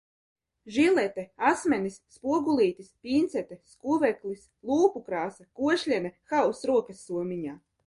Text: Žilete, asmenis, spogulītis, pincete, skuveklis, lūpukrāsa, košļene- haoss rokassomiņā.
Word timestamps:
Žilete, 0.77 1.25
asmenis, 1.49 1.97
spogulītis, 2.15 2.89
pincete, 3.05 3.59
skuveklis, 3.75 4.49
lūpukrāsa, 4.71 5.49
košļene- 5.63 6.15
haoss 6.35 6.67
rokassomiņā. 6.75 7.59